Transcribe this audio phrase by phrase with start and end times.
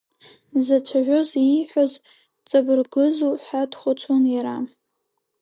[0.53, 1.93] Дзацәажәоз ииҳәоз
[2.47, 4.57] ҵабыргызу ҳәа дхәыцуан иара.